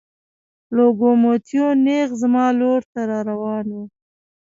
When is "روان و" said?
3.29-3.83